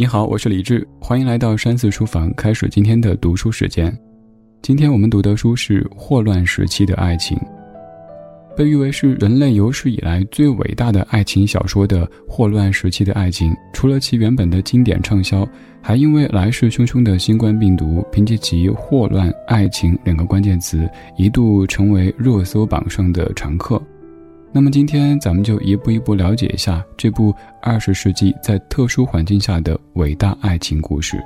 [0.00, 3.92] 你好，我是李志，欢迎来到山寺书房，开始今天的读书时间。
[4.62, 7.36] 今天我们读的书是《霍乱时期的爱情》，
[8.56, 15.44] 被誉为是人类有史以来最伟大的爱情小说的《霍乱时期的爱情》，除了其原本的经典畅销，
[15.82, 23.82] 还因为来势汹汹的新冠病毒，凭借其“霍乱”“爱情”两个关键词，一度成为热搜榜上的常客。
[24.50, 31.22] 那么今天咱们就一步一步了解一下这部二十世纪在特殊环境下的伟大爱情故事。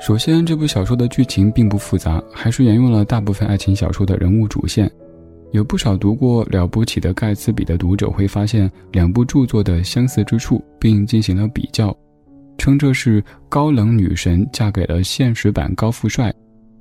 [0.00, 4.90] 首先，这部小说的剧情并不复杂，还是沿用了大部分爱情小说的人物主线。
[5.52, 11.96] 有不少读过《了不起的盖茨比》的读者会发现两部著作的相似之处，并进行了比较，
[12.58, 16.34] 称这是高冷女神嫁给了现实版高富帅。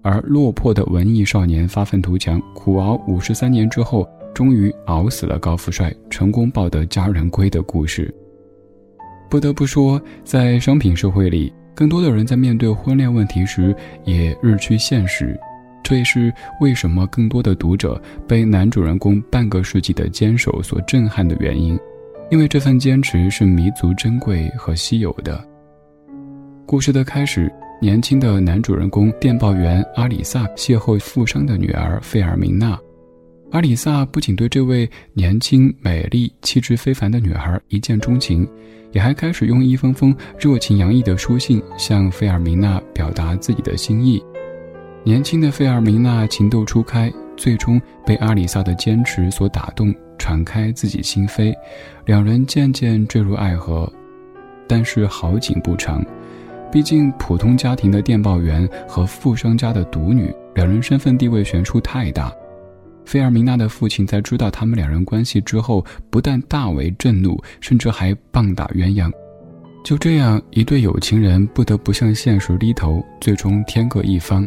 [0.03, 8.13] 而落魄的文艺少年发愤图强，苦熬五十三年之后，终于熬死了高富帅，成功抱得佳人归的故事。
[9.29, 15.39] 不得不说，在商品社会里，更多的人在面对婚恋问题时也日趋现实。
[15.81, 21.79] 这也是为什么更多的读者被男主人公半个世纪的坚守所震撼的原因，
[22.29, 25.41] 因为这份坚持是弥足珍贵和稀有的。
[26.65, 27.49] 故事的开始。
[27.83, 32.79] 年轻的男主人公电报员阿里萨邂逅富商的女儿费尔明娜，
[33.51, 38.47] 阿里萨不仅对这位年轻、美丽、气质非凡的女孩一见钟情，
[38.93, 44.23] 也还开始用一封封热情洋溢的书信向费尔明娜表达自己的心意。
[45.03, 51.53] 年轻的费尔明娜情窦初开，最终被阿里萨的坚持所打动，敞开自己心扉，
[52.05, 53.91] 两人渐渐坠入爱河。
[54.69, 56.01] 但是好景不长。
[56.73, 62.33] 毕竟，普通家庭的电报员和富商家的独女，两人身份地位悬殊太大。
[63.05, 69.11] 菲尔明娜的父亲在知道他们两人关系之后，不但大为震怒，甚至还棒打鸳鸯。
[69.83, 74.43] 就这样，一对有情人不得不向现实低头，最终天各一方。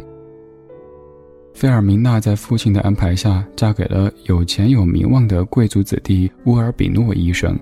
[1.54, 7.56] 菲尔明娜在父亲的安排下，嫁给了有钱有名望的贵族子弟乌尔比诺医生。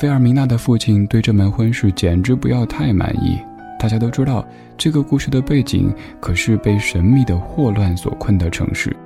[0.00, 3.38] 菲尔明娜的父亲对这门婚事简直不要太满意。
[3.84, 4.42] 大家都知道，
[4.78, 8.96] 这个故事的背景可是被神秘的霍乱所困的城市。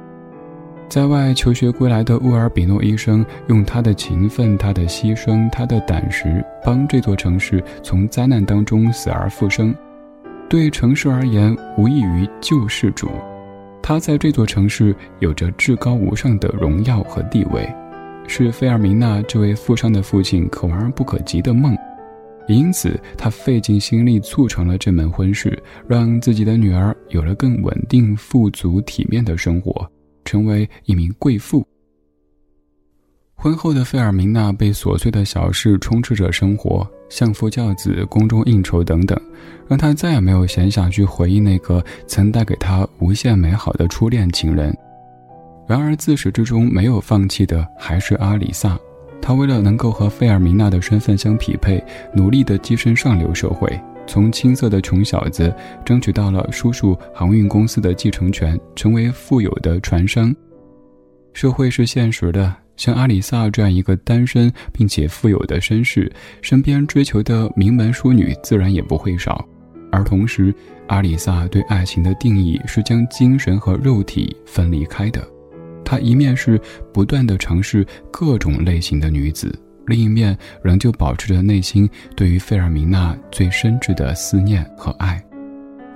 [0.88, 9.74] 在外求学归来的乌尔比诺医生，用他的勤奋、他的牺牲、他的胆识，帮这座城市从灾难当中死而复生。
[10.48, 13.10] 对城市而言，无异于救世主。
[13.82, 17.68] 他在这座城市有着至高无上的荣耀和地位，
[18.28, 21.76] 是菲尔明娜这位富商的父亲可望而不可及的梦。
[22.54, 29.86] 因此，他费尽心力促成了这门婚事，让自己的女儿有了更稳定、富足、体面的生活，
[30.24, 31.66] 成为一名贵妇。
[33.34, 39.16] 婚后的费尔明娜被琐碎的小事充斥着生活，相夫教子、宫中应酬等等，
[39.68, 44.76] 让她再也没有闲暇去回忆那个曾带给她无限美好的初恋情人。
[45.68, 48.76] 然而，自始至终没有放弃的还是阿里萨。
[49.20, 51.82] 他为了能够和费尔明娜的身份相匹配，
[52.14, 53.68] 努力地跻身上流社会，
[54.06, 60.34] 从青涩的穷小子争取到了叔叔航运公司的继承权，成为富有的船商。
[61.34, 69.46] 社会是现实的，像阿里萨这样一个单身并且富有的绅士，身边追求的名门淑女自然也不会少。
[69.92, 70.54] 而同时，
[70.88, 75.22] 阿里萨对爱情的定义是将精神和肉体分离开的。
[75.90, 76.60] 他一面是
[76.92, 85.18] 不断的尝试各种类型的女子，另一面仍旧保持着内心对于费尔明娜最深挚的思念和爱。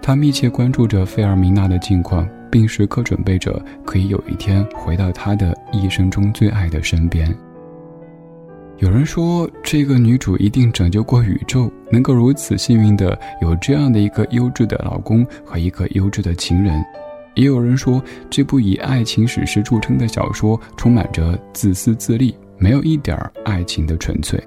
[0.00, 7.30] 他密切关注着费尔明娜的近况，并时刻准备着可以有一天回到她的一生中最爱的身边。
[8.78, 16.82] 有人说，这个女主一定拯救过宇宙，能够如此幸运的有这样的一个优质的老公和一个优质的情人。
[17.34, 24.38] 也有人说，这部以爱情史诗著称的小说充满着自私自利，没有一点爱情的纯粹。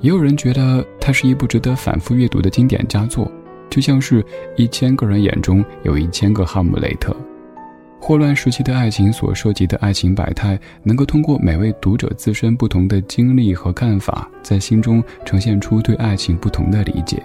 [0.00, 3.30] 也有人觉得它是一部值得反复阅读的经典佳作，
[3.70, 4.24] 就像是
[4.56, 7.16] 一千个人眼中有一千个哈姆雷特。
[8.00, 17.22] 霍乱时期的爱情所涉及的爱情百态，能够通过每位读者自身不同的经历和看法，在心中呈现出对爱情不同的理解。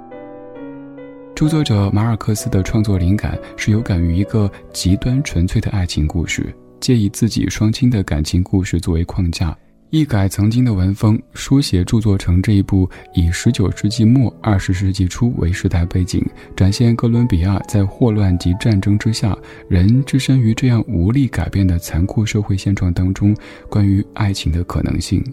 [1.40, 9.58] 著作者马尔克斯的创作灵感是有感于一个极端纯粹的爱情故事，借以自己双亲的感情故事作为框架，
[9.90, 16.22] 一改曾经的文风，书写著作成这一部以十九世纪末二十世纪初为时代背景，
[16.58, 19.34] 展现哥伦比亚在霍乱及战争之下，
[19.70, 23.34] 人置身于这样无力改变的残酷社会现状当中，
[23.70, 25.24] 关于爱情的可能性。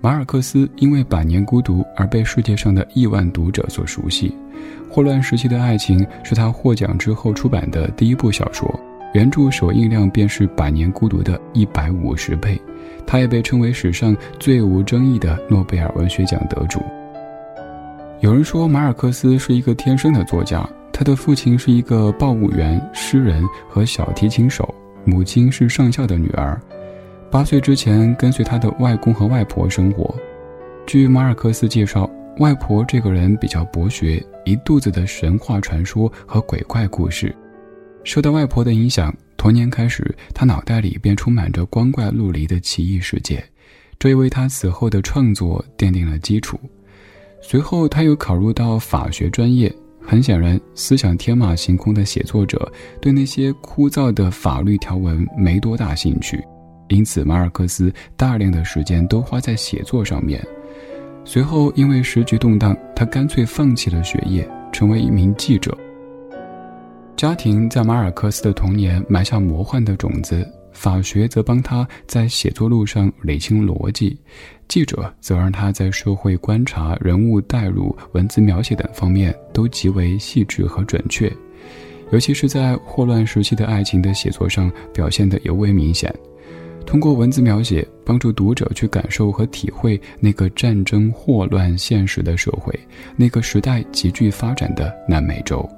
[0.00, 4.28] 马尔克斯因为《百年孤独》而被世界上的亿万读者所熟悉，
[4.88, 8.68] 《霍乱时期的爱情》是他获奖之后出版的第一部小说，
[9.14, 12.60] 原著首印量便是《百年孤独》的一百五十倍，
[13.06, 16.80] 他也被称为史上最无争议的诺贝尔文学奖得主。
[18.20, 24.72] 有人说马尔克斯是一个天生的作家，他的父亲是一个报务员、诗人和小提琴手，
[25.04, 26.60] 母亲是上校的女儿。
[27.30, 30.14] 八岁之前，跟随他的外公和外婆生活。
[30.86, 32.08] 据马尔克斯介绍，
[32.38, 37.34] 外婆这个人比较博学，一肚子的神话传说和鬼怪故事。
[38.04, 43.44] 受到外婆的影响，童年开始，他脑袋里便充满着光怪陆离的奇异世界，
[43.98, 46.58] 这也为他此后的创作奠定了基础。
[47.42, 49.70] 随后，他又考入到法学专业。
[50.00, 56.40] 很显然，思想天马行空的写作者对那些枯燥的法律条文没多大兴趣。
[56.88, 60.42] 因此，马尔克斯大量的时间都花在写作上面。
[61.24, 65.76] 随后，因为时局动荡，他干脆放弃了学业，成为一名记者。
[67.16, 74.16] 家庭在马尔克斯的童年埋下魔幻的种子，法学则帮他在写作路上理清逻辑，
[74.68, 81.32] 记者则让他在社会观察、人物代入、文字描写等方面都极为细致和准确，
[82.12, 86.14] 尤其是在霍乱时期的爱情的写作上表现得尤为明显。
[86.86, 92.72] 通过文字描写，帮助读者去感受和体会那个战争霍乱现实的社会，
[93.16, 95.68] 那个时代急剧发展的南美洲。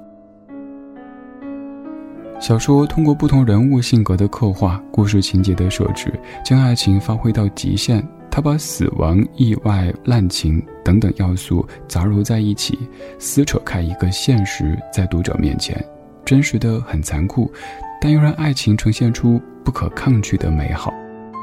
[2.39, 6.13] 小说通过不同人物性格的刻画、故事情节的设置，
[6.45, 8.01] 将爱情发挥到极限。
[8.31, 12.77] 他把死亡、意外、滥情等等要素杂糅在一起，
[13.17, 15.83] 撕扯开一个现实，在读者面前，
[16.23, 17.51] 真实的很残酷。
[17.99, 20.93] 但又让爱情呈现出不可抗拒的美好，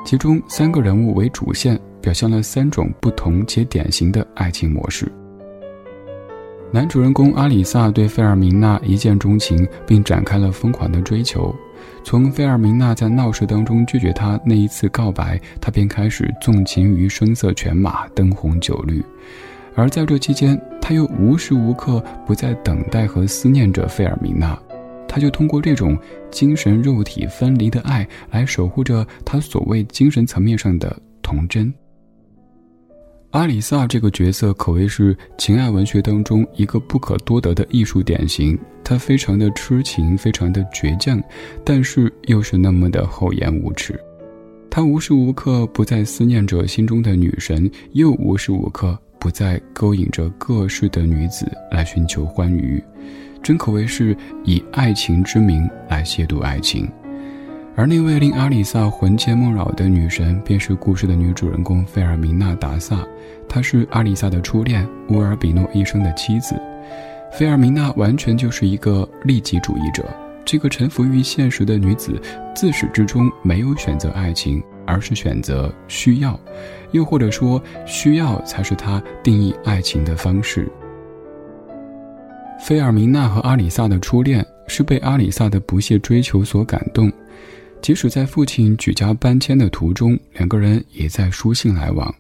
[0.07, 5.11] 其中三个人物为主线，表现了三种不同且典型的爱情模式。
[6.71, 11.53] 男主人公阿里萨对费尔明娜一见钟情，并展开了疯狂的追求。
[12.05, 19.05] 从费尔明娜在闹市当中拒绝他那一次告白，他便开始纵情于声色犬马、灯红酒绿。
[19.75, 24.57] 而在这期间，他又无时无刻不在等待和思念着费尔明娜。
[25.17, 25.97] 他就通过这种
[26.31, 31.73] 精神肉体分离的爱来守护着他所谓精神层面上的童真。
[33.31, 38.59] 阿里萨这个角色可谓是情爱文学当中一个不可多得的艺术典型。
[38.85, 41.19] 他非常的痴情，非常的倔强，
[41.65, 43.99] 但是又是那么的厚颜无耻。
[44.71, 52.85] 他无时无刻不在思念着心中的女神，又无时无刻不在勾引着各式的女子来寻求欢愉。
[53.47, 56.91] 真可谓是以爱情之名来亵渎爱情，
[57.77, 63.07] 而那位令阿里萨魂牵梦绕的女神，便是故事的女主人公费尔明娜·达萨。
[63.49, 66.61] 她是阿里萨的初恋乌尔比诺医生的妻子。
[67.31, 70.05] 费尔明娜完全就是一个利己主义者。
[70.45, 72.21] 这个臣服于现实的女子，
[72.53, 76.37] 自始至终没有选择爱情，而是选择需要，
[76.91, 80.69] 又或者说，需要才是她定义爱情的方式。
[82.59, 87.13] 菲尔明娜和阿里萨的初恋是被阿里萨的不懈追求所感动，
[87.81, 92.13] 即使在父亲举家搬迁的途中，两个人也在书信来往。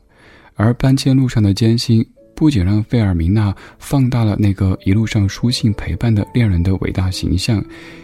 [0.55, 7.63] 而搬迁路上的艰辛，不仅让费尔明娜放大了那个一路上书信陪伴的恋人的伟大形象，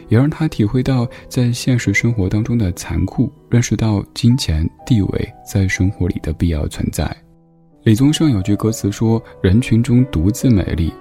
[0.09, 7.15] 也让她体会到在现实生活当中的残酷，认识到金钱地位在生活里的必要存在。
[7.85, 10.93] 李宗盛有句歌词说：“人群中独自美丽。”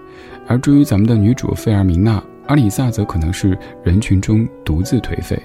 [0.48, 5.42] 而至于咱们的女主费尔明娜，阿里萨则可能是人群中独自颓废。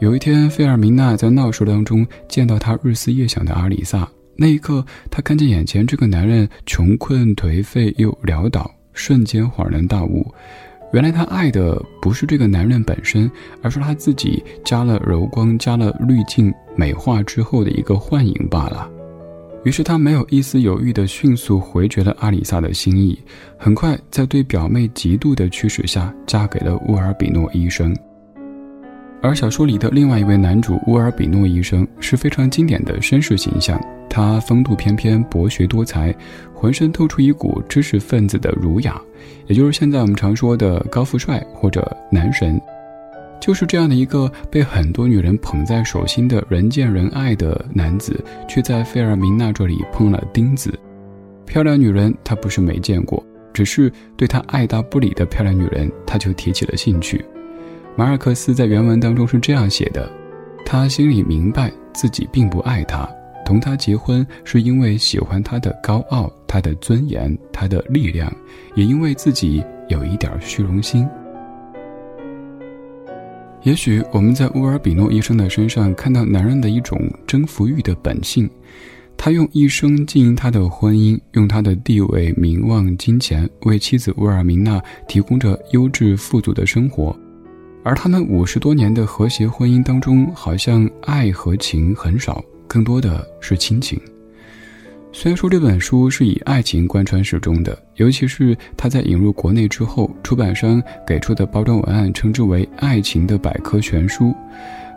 [0.00, 10.26] 有一天，费尔明娜在闹市当中见到她日思夜想的阿里萨，那一刻，她看见眼前这个男人穷困颓废又潦倒，瞬间恍然大悟，
[10.92, 13.30] 原来她爱的不是这个男人本身，
[13.62, 18.90] 而是他自己加了柔光、加了滤镜、美化之后的一个幻影罢了。
[19.62, 23.18] 于是他没有一丝犹豫地迅速回绝了阿里萨的心意，
[23.58, 27.94] 很快在对表妹嫉妒的驱使下，嫁给了乌尔比诺医生。
[29.22, 36.14] 而小说里的另外一位男主乌尔比诺医生是非常经典的绅士形象，他风度翩翩，博学多才，
[36.54, 38.98] 浑身透出一股知识分子的儒雅，
[39.46, 42.58] 也就是现在我们常说的高富帅或者男神。
[43.40, 50.78] 就是这样的一个被很多女人捧在手心的人见人爱的男子，却在费尔明娜这里碰了钉子。
[51.46, 57.24] 漂亮女人他不是没见过，只是对他爱答不理的漂亮女人，他就提起了兴趣。
[57.96, 60.08] 马尔克斯在原文当中是这样写的：
[60.64, 63.08] 他心里明白自己并不爱她，
[63.44, 68.32] 同他结婚是因为喜欢他的高傲、他的尊严、他的力量，
[68.76, 71.08] 也因为自己有一点虚荣心。
[73.62, 78.48] 也许我们在乌尔比诺医生的身上看到男人的一种征服欲的本性，
[79.18, 87.14] 他用一生经营他的婚姻，用他的地位、名望、金钱为妻子乌尔明娜提供着优质富足的生活。
[87.82, 94.00] 而他们五十多年的和谐婚姻当中，好像爱和情很少，更多的是亲情。
[95.12, 104.32] 虽然说这本书是以爱情贯穿始终的，尤其是他在引入国内之后，出版商给出的包装文案称之为“爱情的百科全书”。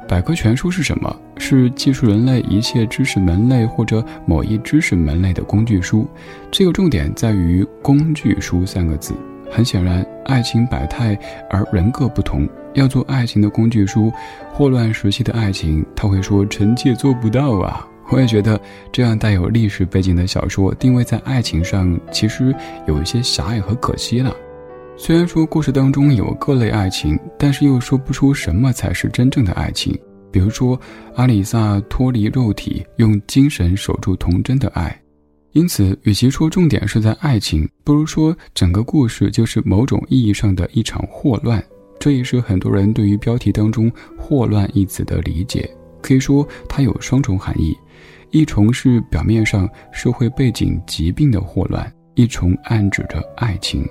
[0.08, 1.15] 百科全书是什么？
[1.38, 6.08] 是记述人类一切知识门类或者某一知识门类的工具书。
[6.51, 9.15] 这个重点在于“工具书”三个字。
[9.50, 11.17] 很显然，爱情百态，
[11.50, 12.48] 而人各不同。
[12.74, 14.12] 要做爱情的工具书，
[14.51, 18.60] 霍乱时期的爱情，他会说：“臣妾做不到啊。”我也觉得，
[18.92, 22.54] 这样带有历史背景的小说，定位在爱情上，其实
[22.88, 24.36] 有一些狭隘和可惜了。
[24.96, 29.98] 虽然说故事当中有各类爱情，但是又说不出什么才是真正的爱情。
[30.32, 30.80] 比如说，
[31.16, 35.00] 阿里萨脱离肉体，用精神守住童真的爱。
[35.52, 41.64] 因此，与其说重点是在爱情，不如说整个故事就是某种意义上的一场霍乱。
[42.00, 45.70] 这也是很多人对于标题当中“霍乱”一词的理解。
[46.02, 47.78] 可以说，它有双重含义：
[48.34, 53.88] 一重是表面上社会背景疾病的霍乱，一重暗指着爱情。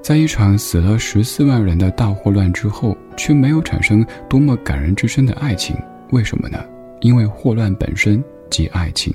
[0.00, 5.74] 在一场死了十四万人的大霍乱之后，却没有产生多么感人至深的爱情，
[6.12, 6.64] 为什么呢？
[7.00, 9.12] 因为霍乱本身即爱情。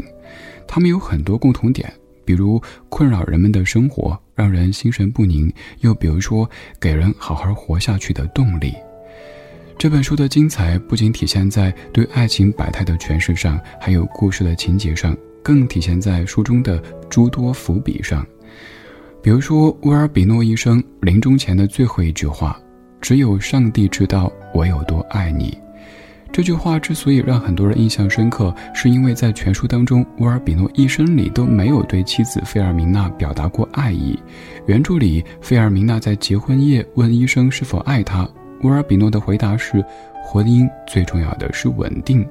[0.67, 1.89] 他们有很多共同点，
[2.25, 6.49] 比如困扰人们的生活，让人心神不宁；又比如说，
[6.81, 8.73] 给人好好活下去的动力。
[9.77, 16.81] 这本书的精彩不仅体现在对爱情百态的诠释上，还有故事的情节上，更体现在书中的
[17.11, 18.25] 诸多伏笔上。
[19.21, 22.59] 比如说，乌尔比诺医生临终前的最后一句话
[22.99, 25.55] ：“只有上帝知道我有多爱你。”
[26.33, 34.17] 这句话之所以让很多人印象深刻，是因为在全书当中，乌尔比诺一生里都没有对妻子费尔明娜表达过爱意。
[34.65, 38.27] 原著里，费尔明娜在结婚夜问医生是否爱她，
[38.63, 39.83] 乌尔比诺的回答是：
[40.23, 42.27] 婚姻最重要的是稳定。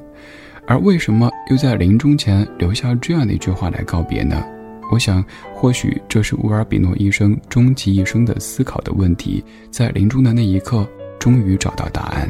[0.67, 4.45] 而为什么又在临终前留下这样的一句话来告别呢？
[4.91, 12.29] 我想，或许这是乌尔比诺医生终其一生的思考的问题，在临终的那一刻，终于找到答案。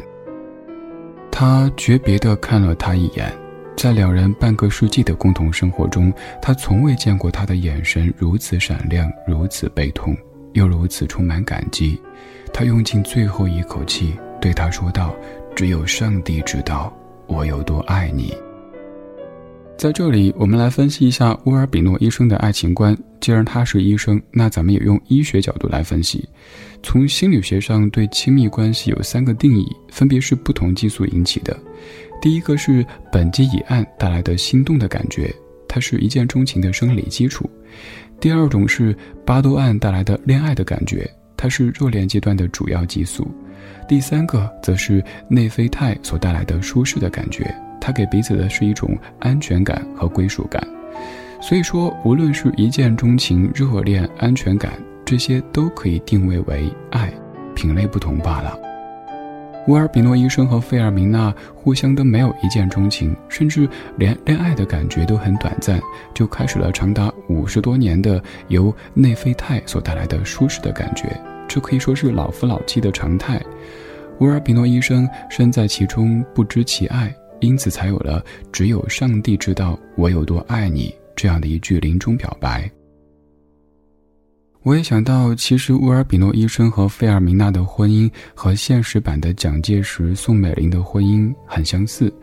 [1.31, 3.31] 他诀别地看了他一眼，
[3.75, 6.11] 在两人半个世纪的共同生活中，
[6.41, 10.15] 他从未见过他的眼神如此闪亮，如此悲痛，
[10.53, 11.99] 又如此充满感激。
[12.57, 15.15] 他用尽最后一口气对他说道
[15.55, 16.91] ：“只有上帝知道
[17.27, 18.33] 我有多爱你。”
[19.77, 22.97] 在这里，我们来分析一下乌尔比诺医生的爱情观。
[23.19, 26.27] 既然他是医生，那咱们也用医学角度来分析。
[26.81, 31.55] 从心理学上，对亲密关系有三个定义，分别是不同激素引起的。
[32.19, 35.31] 第一个是苯基乙胺带来的心动的感觉，
[35.67, 37.47] 它是一见钟情的生理基础。
[38.19, 41.07] 第二种是巴多胺带来的恋爱的感觉，
[41.37, 43.31] 它是热恋阶段的主要激素。
[43.87, 47.55] 第三个则是内啡肽所带来的舒适的感觉。
[47.79, 50.61] 它给彼此的是一种安全感和归属感，
[51.39, 54.73] 所以说，无论是一见钟情、热恋、安全感，
[55.05, 57.13] 这些都可以定位为爱，
[57.55, 58.66] 品类不同罢了。
[59.67, 65.79] 乌尔比诺医生和费尔明娜互相都没有一见钟情，甚至连恋爱的感觉都很短暂，
[66.13, 71.09] 就开始了长达五十多年的由内啡肽所带来的舒适的感觉，
[71.49, 73.41] 这可以说是老夫老妻的常态。
[74.19, 77.13] 乌尔比诺医生身在其中，不知其爱。
[77.39, 82.67] 因此，才有了“只有上帝知道我有多爱你”这样的一句临终表白。
[84.67, 92.13] 我也想到，其实乌尔比诺医生和费尔明娜的婚姻和现实版的蒋介石、宋美龄的婚姻很相似，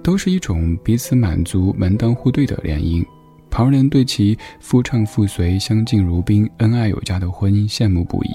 [0.00, 3.04] 都是一种彼此满足、门当户对的联姻。
[3.50, 8.30] 旁人对其夫唱妇随、相敬如宾、恩爱有加的婚姻羡慕不已。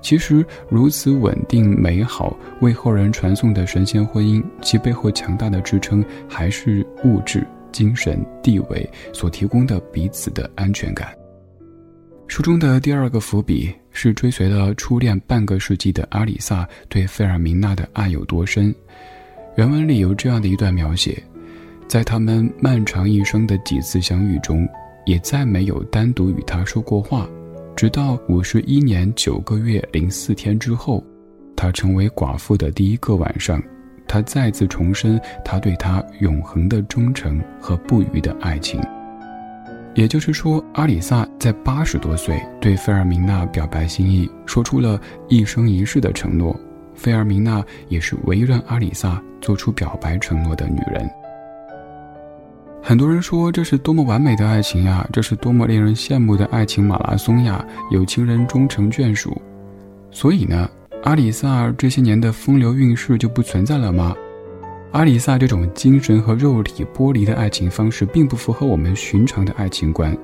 [0.00, 11.08] 其实，如此稳定美好、为后人传颂的神仙婚姻，其背后强大的支撑还是物质、精神、地位所提供的彼此的安全感。
[12.26, 18.74] 书中的第二个伏笔是追随了初恋半个世纪的阿里萨对费尔明娜的爱有多深。
[19.56, 21.22] 原文里有这样的一段描写。
[21.86, 24.66] 在他们漫长一生的几次相遇中，
[25.04, 27.28] 也再没有单独与他说过话。
[27.76, 31.04] 直到五十一年九个月零四天之后，
[31.54, 33.62] 他成为寡妇的第一个晚上，
[34.08, 38.80] 他再次重申他对她永恒的忠诚和不渝的爱情。
[39.94, 46.58] 也就是说，阿里萨在八十多岁对费尔明娜表白心意，说出了一生一世的承诺。
[46.96, 51.08] 费尔明娜也是唯一让阿里萨做出表白承诺的女人。
[52.82, 59.40] 很多人说这是多么完美的爱情呀，这是多么令人羡慕的爱情马拉松呀，有情人终成眷属。
[60.10, 60.68] 所以呢，
[61.04, 64.14] 阿里萨这些年的风流韵事就不存在了吗？
[64.94, 70.16] 阿里萨这种精神和肉体剥离的爱情方式，并不符合我们寻常的爱情观。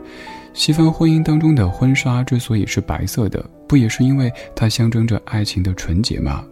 [0.53, 6.45] 西方婚姻当中的婚纱之所以是白色的，不也是因为它象征着爱情的纯洁吗？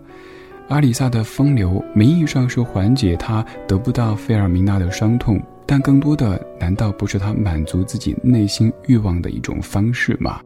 [0.67, 10.41] 阿里萨的风流，名义上是缓解他得不到费尔明娜的伤痛，但更多的难道不是他满足自己内心欲望的一种方式吗？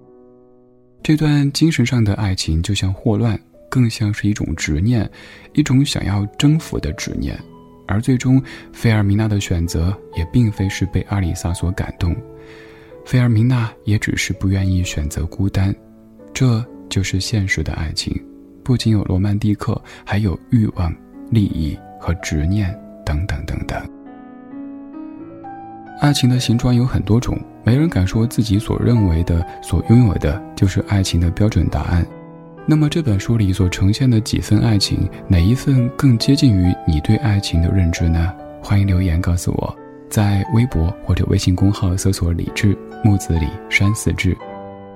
[1.03, 5.11] 这段精神上的爱情就像霍乱，更像是一种执念，
[5.55, 7.35] 一种想要征服的执念。
[7.87, 12.17] 而最终，菲尔明娜的选择也并非是被阿里萨所感动，
[13.05, 15.75] 菲尔明娜也只是不愿意选择孤单，
[16.33, 18.15] 这就是现实的爱情，
[18.63, 20.95] 不仅有罗曼蒂克，还有欲望、
[21.31, 22.73] 利益和执念
[23.05, 23.81] 等等等等。
[26.01, 32.05] 爱情的形状有很多种，没人敢说自己所认为的、所拥有的就是爱情的标准答案。
[32.65, 38.33] 那么这本书里所呈现的几份爱情，哪一份更接近于你对爱情的认知呢？
[38.63, 39.77] 欢迎留言告诉我，
[40.09, 44.37] 在微博或者微信公号搜索“李志木子李山寺志”，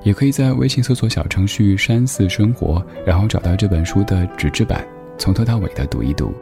[0.05, 4.87] 也可以在微信搜索小程序“山寺生活”，然后找到这本书的纸质版，
[5.19, 6.33] 从头到尾的读一读。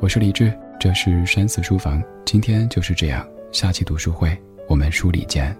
[0.00, 4.36] 我是李志，这是山寺书房，今天就是这样，下期读书会
[4.68, 5.56] 我们书里见。